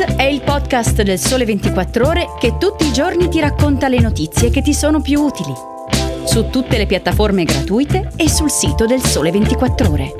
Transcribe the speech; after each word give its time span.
È 0.00 0.22
il 0.22 0.40
podcast 0.40 1.02
del 1.02 1.18
Sole 1.18 1.44
24 1.44 2.06
Ore 2.06 2.26
che 2.38 2.56
tutti 2.56 2.86
i 2.86 2.92
giorni 2.92 3.28
ti 3.28 3.38
racconta 3.38 3.86
le 3.86 4.00
notizie 4.00 4.48
che 4.48 4.62
ti 4.62 4.72
sono 4.72 5.02
più 5.02 5.20
utili. 5.20 5.52
Su 6.24 6.48
tutte 6.48 6.78
le 6.78 6.86
piattaforme 6.86 7.44
gratuite 7.44 8.10
e 8.16 8.26
sul 8.30 8.48
sito 8.48 8.86
del 8.86 9.00
Sole 9.00 9.30
24 9.30 9.90
Ore. 9.90 10.14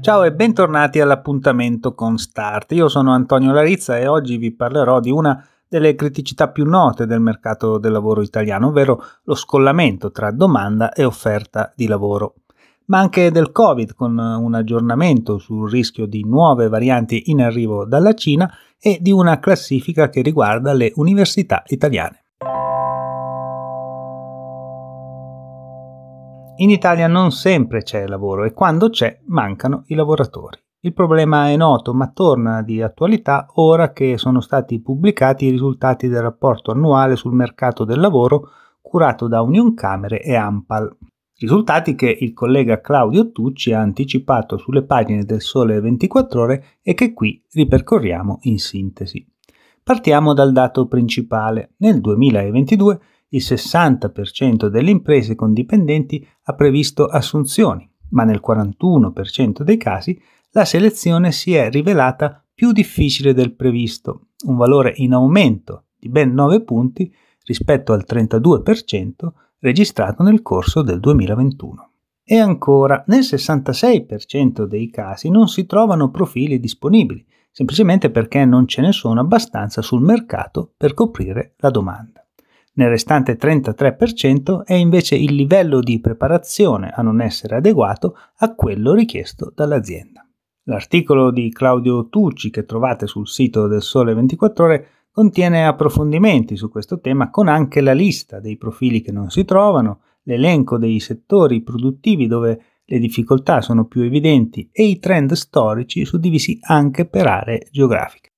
Ciao 0.00 0.22
e 0.22 0.32
bentornati 0.32 1.00
all'appuntamento 1.00 1.92
con 1.92 2.18
Start. 2.18 2.70
Io 2.70 2.88
sono 2.88 3.12
Antonio 3.12 3.52
Larizza 3.52 3.98
e 3.98 4.06
oggi 4.06 4.36
vi 4.36 4.54
parlerò 4.54 5.00
di 5.00 5.10
una 5.10 5.44
delle 5.66 5.96
criticità 5.96 6.50
più 6.50 6.64
note 6.64 7.04
del 7.04 7.18
mercato 7.18 7.78
del 7.78 7.90
lavoro 7.90 8.22
italiano, 8.22 8.68
ovvero 8.68 9.02
lo 9.24 9.34
scollamento 9.34 10.12
tra 10.12 10.30
domanda 10.30 10.92
e 10.92 11.04
offerta 11.04 11.72
di 11.74 11.88
lavoro 11.88 12.34
ma 12.86 12.98
anche 12.98 13.30
del 13.30 13.52
Covid 13.52 13.94
con 13.94 14.16
un 14.18 14.54
aggiornamento 14.54 15.38
sul 15.38 15.70
rischio 15.70 16.06
di 16.06 16.24
nuove 16.24 16.68
varianti 16.68 17.30
in 17.30 17.40
arrivo 17.40 17.84
dalla 17.84 18.14
Cina 18.14 18.50
e 18.78 18.98
di 19.00 19.10
una 19.10 19.38
classifica 19.38 20.08
che 20.08 20.22
riguarda 20.22 20.72
le 20.72 20.92
università 20.96 21.62
italiane. 21.66 22.24
In 26.58 26.70
Italia 26.70 27.06
non 27.06 27.32
sempre 27.32 27.82
c'è 27.82 28.06
lavoro 28.06 28.44
e 28.44 28.52
quando 28.52 28.88
c'è 28.88 29.20
mancano 29.26 29.82
i 29.88 29.94
lavoratori. 29.94 30.58
Il 30.80 30.94
problema 30.94 31.50
è 31.50 31.56
noto 31.56 31.92
ma 31.92 32.10
torna 32.14 32.62
di 32.62 32.80
attualità 32.80 33.46
ora 33.54 33.92
che 33.92 34.16
sono 34.16 34.40
stati 34.40 34.80
pubblicati 34.80 35.46
i 35.46 35.50
risultati 35.50 36.08
del 36.08 36.22
rapporto 36.22 36.70
annuale 36.70 37.16
sul 37.16 37.34
mercato 37.34 37.84
del 37.84 38.00
lavoro 38.00 38.48
curato 38.80 39.26
da 39.26 39.42
Union 39.42 39.74
Camere 39.74 40.22
e 40.22 40.34
Ampal. 40.34 40.96
Risultati 41.38 41.94
che 41.94 42.16
il 42.18 42.32
collega 42.32 42.80
Claudio 42.80 43.30
Tucci 43.30 43.72
ha 43.72 43.80
anticipato 43.80 44.56
sulle 44.56 44.84
pagine 44.84 45.26
del 45.26 45.42
Sole 45.42 45.80
24 45.80 46.40
ore 46.40 46.64
e 46.80 46.94
che 46.94 47.12
qui 47.12 47.44
ripercorriamo 47.52 48.38
in 48.44 48.58
sintesi. 48.58 49.22
Partiamo 49.82 50.32
dal 50.32 50.52
dato 50.52 50.86
principale. 50.86 51.74
Nel 51.78 52.00
2022 52.00 53.00
il 53.28 53.42
60% 53.42 54.68
delle 54.68 54.90
imprese 54.90 55.34
con 55.34 55.52
dipendenti 55.52 56.26
ha 56.44 56.54
previsto 56.54 57.04
assunzioni, 57.04 57.86
ma 58.12 58.24
nel 58.24 58.40
41% 58.42 59.60
dei 59.60 59.76
casi 59.76 60.18
la 60.52 60.64
selezione 60.64 61.32
si 61.32 61.52
è 61.52 61.68
rivelata 61.68 62.42
più 62.54 62.72
difficile 62.72 63.34
del 63.34 63.54
previsto, 63.54 64.28
un 64.46 64.56
valore 64.56 64.94
in 64.96 65.12
aumento 65.12 65.84
di 65.98 66.08
ben 66.08 66.32
9 66.32 66.62
punti 66.62 67.14
rispetto 67.44 67.92
al 67.92 68.06
32% 68.08 69.32
registrato 69.60 70.22
nel 70.22 70.42
corso 70.42 70.82
del 70.82 71.00
2021. 71.00 71.90
E 72.24 72.38
ancora, 72.38 73.04
nel 73.06 73.20
66% 73.20 74.64
dei 74.64 74.90
casi 74.90 75.30
non 75.30 75.48
si 75.48 75.64
trovano 75.66 76.10
profili 76.10 76.58
disponibili, 76.58 77.24
semplicemente 77.52 78.10
perché 78.10 78.44
non 78.44 78.66
ce 78.66 78.80
ne 78.80 78.92
sono 78.92 79.20
abbastanza 79.20 79.80
sul 79.80 80.02
mercato 80.02 80.72
per 80.76 80.92
coprire 80.92 81.54
la 81.58 81.70
domanda. 81.70 82.26
Nel 82.74 82.90
restante 82.90 83.38
33% 83.38 84.64
è 84.64 84.74
invece 84.74 85.14
il 85.14 85.34
livello 85.34 85.80
di 85.80 85.98
preparazione 86.00 86.90
a 86.90 87.00
non 87.00 87.22
essere 87.22 87.56
adeguato 87.56 88.16
a 88.38 88.54
quello 88.54 88.92
richiesto 88.92 89.50
dall'azienda. 89.54 90.28
L'articolo 90.64 91.30
di 91.30 91.50
Claudio 91.52 92.08
Tucci 92.08 92.50
che 92.50 92.64
trovate 92.64 93.06
sul 93.06 93.28
sito 93.28 93.68
del 93.68 93.82
Sole 93.82 94.12
24 94.14 94.64
ore 94.64 94.88
Contiene 95.16 95.66
approfondimenti 95.66 96.56
su 96.56 96.68
questo 96.68 97.00
tema 97.00 97.30
con 97.30 97.48
anche 97.48 97.80
la 97.80 97.94
lista 97.94 98.38
dei 98.38 98.58
profili 98.58 99.00
che 99.00 99.12
non 99.12 99.30
si 99.30 99.46
trovano, 99.46 100.00
l'elenco 100.24 100.76
dei 100.76 101.00
settori 101.00 101.62
produttivi 101.62 102.26
dove 102.26 102.60
le 102.84 102.98
difficoltà 102.98 103.62
sono 103.62 103.86
più 103.86 104.02
evidenti 104.02 104.68
e 104.70 104.84
i 104.84 104.98
trend 104.98 105.32
storici 105.32 106.04
suddivisi 106.04 106.58
anche 106.60 107.06
per 107.06 107.28
aree 107.28 107.66
geografiche. 107.70 108.32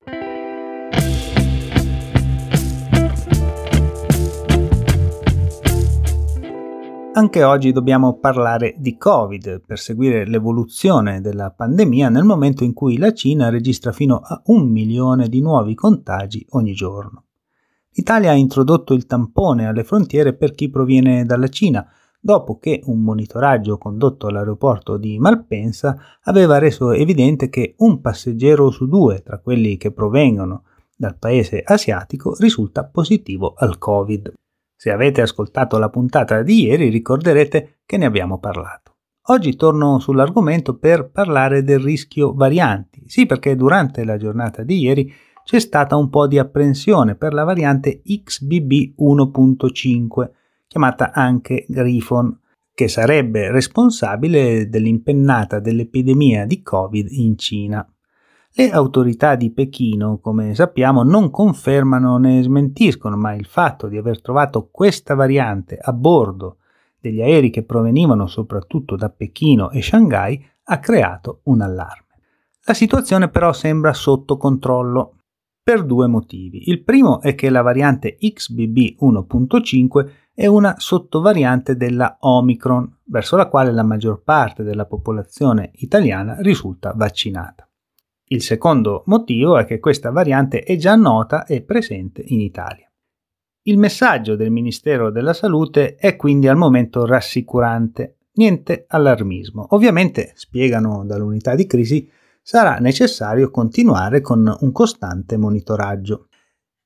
Anche 7.19 7.43
oggi 7.43 7.73
dobbiamo 7.73 8.17
parlare 8.17 8.75
di 8.77 8.95
Covid 8.95 9.63
per 9.65 9.77
seguire 9.77 10.25
l'evoluzione 10.25 11.19
della 11.19 11.51
pandemia 11.51 12.07
nel 12.07 12.23
momento 12.23 12.63
in 12.63 12.73
cui 12.73 12.97
la 12.97 13.11
Cina 13.11 13.49
registra 13.49 13.91
fino 13.91 14.21
a 14.23 14.41
un 14.45 14.69
milione 14.69 15.27
di 15.27 15.41
nuovi 15.41 15.75
contagi 15.75 16.45
ogni 16.51 16.71
giorno. 16.71 17.25
L'Italia 17.91 18.31
ha 18.31 18.35
introdotto 18.35 18.93
il 18.93 19.05
tampone 19.05 19.67
alle 19.67 19.83
frontiere 19.83 20.33
per 20.33 20.53
chi 20.53 20.69
proviene 20.69 21.25
dalla 21.25 21.49
Cina, 21.49 21.85
dopo 22.21 22.57
che 22.57 22.79
un 22.85 23.01
monitoraggio 23.01 23.77
condotto 23.77 24.27
all'aeroporto 24.27 24.95
di 24.95 25.19
Malpensa 25.19 25.97
aveva 26.23 26.57
reso 26.57 26.93
evidente 26.93 27.49
che 27.49 27.75
un 27.79 27.99
passeggero 27.99 28.71
su 28.71 28.87
due 28.87 29.21
tra 29.23 29.39
quelli 29.39 29.75
che 29.75 29.91
provengono 29.91 30.63
dal 30.95 31.17
paese 31.17 31.63
asiatico 31.65 32.33
risulta 32.39 32.85
positivo 32.85 33.55
al 33.57 33.77
Covid. 33.77 34.31
Se 34.81 34.91
avete 34.91 35.19
ascoltato 35.19 35.77
la 35.77 35.89
puntata 35.89 36.41
di 36.41 36.63
ieri 36.63 36.87
ricorderete 36.87 37.79
che 37.85 37.97
ne 37.97 38.05
abbiamo 38.05 38.39
parlato. 38.39 38.95
Oggi 39.23 39.57
torno 39.57 39.99
sull'argomento 39.99 40.77
per 40.77 41.09
parlare 41.11 41.65
del 41.65 41.79
rischio 41.79 42.33
varianti. 42.33 43.03
Sì, 43.05 43.25
perché 43.25 43.57
durante 43.57 44.05
la 44.05 44.15
giornata 44.15 44.63
di 44.63 44.79
ieri 44.79 45.13
c'è 45.43 45.59
stata 45.59 45.97
un 45.97 46.09
po' 46.09 46.27
di 46.27 46.39
apprensione 46.39 47.15
per 47.15 47.33
la 47.33 47.43
variante 47.43 48.01
XBB 48.03 48.93
1.5, 48.97 50.29
chiamata 50.65 51.11
anche 51.11 51.65
Griffon, 51.67 52.39
che 52.73 52.87
sarebbe 52.87 53.51
responsabile 53.51 54.69
dell'impennata 54.69 55.59
dell'epidemia 55.59 56.45
di 56.45 56.61
Covid 56.61 57.11
in 57.11 57.37
Cina. 57.37 57.85
Le 58.51 58.71
autorità 58.71 59.35
di 59.35 59.51
Pechino, 59.51 60.17
come 60.19 60.55
sappiamo, 60.55 61.03
non 61.03 61.29
confermano 61.29 62.17
né 62.17 62.41
smentiscono, 62.41 63.15
ma 63.15 63.33
il 63.33 63.45
fatto 63.45 63.87
di 63.87 63.95
aver 63.95 64.21
trovato 64.21 64.69
questa 64.71 65.13
variante 65.13 65.77
a 65.77 65.93
bordo 65.93 66.57
degli 66.99 67.21
aerei 67.21 67.51
che 67.51 67.63
provenivano 67.63 68.27
soprattutto 68.27 68.95
da 68.95 69.09
Pechino 69.09 69.69
e 69.69 69.81
Shanghai 69.81 70.43
ha 70.63 70.79
creato 70.79 71.41
un 71.43 71.61
allarme. 71.61 72.07
La 72.65 72.73
situazione 72.73 73.29
però 73.29 73.53
sembra 73.53 73.93
sotto 73.93 74.37
controllo 74.37 75.15
per 75.63 75.85
due 75.85 76.07
motivi. 76.07 76.69
Il 76.69 76.83
primo 76.83 77.21
è 77.21 77.35
che 77.35 77.49
la 77.49 77.61
variante 77.61 78.17
XBB 78.17 78.97
1.5 79.01 80.11
è 80.33 80.47
una 80.47 80.75
sottovariante 80.77 81.75
della 81.75 82.17
Omicron, 82.19 82.97
verso 83.05 83.35
la 83.35 83.47
quale 83.47 83.71
la 83.71 83.83
maggior 83.83 84.23
parte 84.23 84.63
della 84.63 84.85
popolazione 84.85 85.71
italiana 85.75 86.37
risulta 86.39 86.93
vaccinata. 86.95 87.68
Il 88.31 88.43
secondo 88.43 89.01
motivo 89.07 89.57
è 89.57 89.65
che 89.65 89.79
questa 89.79 90.11
variante 90.11 90.61
è 90.61 90.75
già 90.75 90.93
nota 90.93 91.45
e 91.45 91.63
presente 91.63 92.23
in 92.27 92.41
Italia. 92.41 92.87
Il 93.63 93.79
messaggio 93.79 94.35
del 94.35 94.51
Ministero 94.51 95.09
della 95.09 95.33
Salute 95.33 95.95
è 95.95 96.15
quindi 96.15 96.47
al 96.47 96.55
momento 96.55 97.07
rassicurante, 97.07 98.17
niente 98.33 98.85
allarmismo. 98.87 99.65
Ovviamente, 99.71 100.33
spiegano 100.35 101.03
dall'unità 101.05 101.55
di 101.55 101.65
crisi, 101.65 102.07
sarà 102.43 102.75
necessario 102.75 103.49
continuare 103.49 104.21
con 104.21 104.55
un 104.59 104.71
costante 104.71 105.35
monitoraggio. 105.35 106.27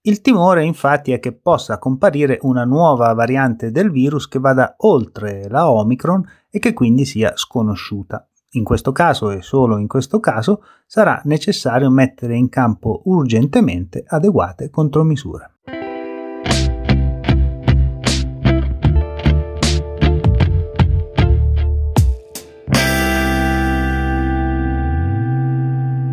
Il 0.04 0.22
timore 0.22 0.64
infatti 0.64 1.12
è 1.12 1.20
che 1.20 1.34
possa 1.34 1.78
comparire 1.78 2.38
una 2.44 2.64
nuova 2.64 3.12
variante 3.12 3.70
del 3.70 3.92
virus 3.92 4.30
che 4.30 4.40
vada 4.40 4.76
oltre 4.78 5.50
la 5.50 5.70
Omicron 5.70 6.26
e 6.50 6.60
che 6.60 6.72
quindi 6.72 7.04
sia 7.04 7.34
sconosciuta. 7.36 8.30
In 8.56 8.64
questo 8.64 8.92
caso 8.92 9.32
e 9.32 9.42
solo 9.42 9.80
in 9.80 9.88
questo 9.88 10.20
caso 10.20 10.64
sarà 10.86 11.20
necessario 11.26 11.90
mettere 11.90 12.36
in 12.36 12.50
campo 12.50 13.02
urgentemente 13.06 14.04
adeguate 14.06 14.70
contromisure. 14.70 15.54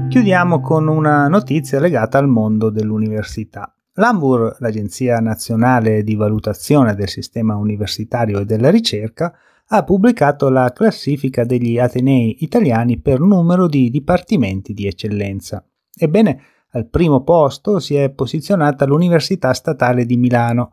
Chiudiamo 0.09 0.61
con 0.61 0.89
una 0.89 1.29
notizia 1.29 1.79
legata 1.79 2.17
al 2.17 2.27
mondo 2.27 2.71
dell'università. 2.71 3.75
L'ANVUR, 3.95 4.57
l'Agenzia 4.61 5.19
Nazionale 5.19 6.03
di 6.03 6.15
Valutazione 6.15 6.95
del 6.95 7.09
Sistema 7.09 7.57
Universitario 7.57 8.41
e 8.41 8.45
della 8.47 8.71
Ricerca, 8.71 9.35
ha 9.73 9.85
pubblicato 9.85 10.49
la 10.49 10.73
classifica 10.73 11.45
degli 11.45 11.79
Atenei 11.79 12.39
italiani 12.41 12.99
per 12.99 13.21
numero 13.21 13.69
di 13.69 13.89
dipartimenti 13.89 14.75
di 14.75 14.87
eccellenza. 14.87 15.65
Ebbene, 15.97 16.43
al 16.71 16.89
primo 16.89 17.23
posto 17.23 17.79
si 17.79 17.95
è 17.95 18.11
posizionata 18.11 18.85
l'Università 18.85 19.53
Statale 19.53 20.07
di 20.07 20.17
Milano. 20.17 20.73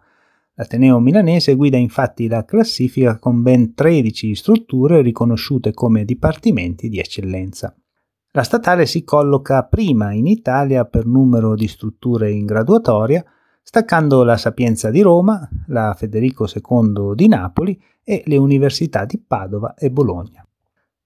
L'Ateneo 0.55 0.99
milanese 0.99 1.53
guida 1.53 1.77
infatti 1.77 2.27
la 2.27 2.43
classifica 2.43 3.19
con 3.19 3.43
ben 3.43 3.75
13 3.75 4.33
strutture 4.33 5.03
riconosciute 5.03 5.73
come 5.73 6.03
dipartimenti 6.03 6.89
di 6.89 6.97
eccellenza. 6.97 7.75
La 8.31 8.43
statale 8.43 8.87
si 8.87 9.03
colloca 9.03 9.63
prima 9.65 10.11
in 10.11 10.25
Italia 10.25 10.85
per 10.85 11.05
numero 11.05 11.53
di 11.53 11.67
strutture 11.67 12.31
in 12.31 12.45
graduatoria, 12.45 13.23
staccando 13.69 14.23
la 14.23 14.37
Sapienza 14.37 14.89
di 14.89 15.01
Roma, 15.01 15.45
la 15.67 15.93
Federico 15.93 16.47
II 16.47 17.15
di 17.15 17.27
Napoli 17.27 17.77
e 18.01 18.23
le 18.25 18.37
università 18.37 19.03
di 19.03 19.19
Padova 19.19 19.73
e 19.73 19.91
Bologna. 19.91 20.47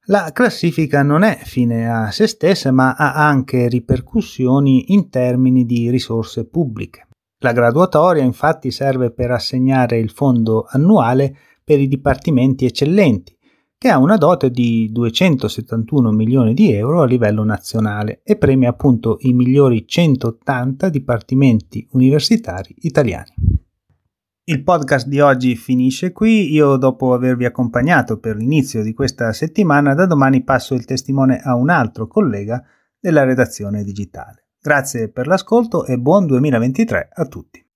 La 0.06 0.30
classifica 0.32 1.02
non 1.02 1.24
è 1.24 1.40
fine 1.42 1.92
a 1.92 2.12
se 2.12 2.28
stessa, 2.28 2.72
ma 2.72 2.94
ha 2.94 3.16
anche 3.16 3.68
ripercussioni 3.68 4.94
in 4.94 5.10
termini 5.10 5.66
di 5.66 5.90
risorse 5.90 6.46
pubbliche. 6.46 7.08
La 7.40 7.52
graduatoria 7.52 8.22
infatti 8.22 8.70
serve 8.70 9.10
per 9.10 9.32
assegnare 9.32 9.98
il 9.98 10.12
fondo 10.12 10.68
annuale 10.70 11.36
per 11.64 11.80
i 11.80 11.88
dipartimenti 11.88 12.66
eccellenti, 12.66 13.36
che 13.82 13.90
ha 13.90 13.98
una 13.98 14.16
dote 14.16 14.52
di 14.52 14.92
271 14.92 16.12
milioni 16.12 16.54
di 16.54 16.72
euro 16.72 17.02
a 17.02 17.08
livello 17.08 17.44
nazionale 17.44 18.22
e 18.24 18.38
premia 18.38 18.70
appunto 18.70 19.18
i 19.22 19.34
migliori 19.34 19.88
180 19.88 20.88
dipartimenti 20.88 21.88
universitari 21.94 22.76
italiani. 22.82 23.34
Il 24.44 24.62
podcast 24.62 25.08
di 25.08 25.20
oggi 25.20 25.56
finisce 25.56 26.12
qui, 26.12 26.52
io 26.52 26.78
dopo 26.78 27.16
avervi 27.16 27.46
accompagnato 27.46 28.20
per 28.20 28.36
l'inizio 28.36 28.84
di 28.84 28.94
questa 28.94 29.34
settimana, 29.34 29.96
da 29.96 30.06
domani 30.06 30.44
passo 30.44 30.76
il 30.76 30.86
testimone 30.86 31.40
a 31.40 31.56
un 31.56 31.72
altro 31.72 32.06
collega 32.06 32.64
della 33.00 33.24
redazione 33.24 33.84
digitale. 33.84 34.50
Grazie 34.62 35.10
per 35.10 35.26
l'ascolto 35.26 35.86
e 35.88 35.98
buon 35.98 36.28
2023 36.28 37.10
a 37.12 37.26
tutti. 37.26 37.71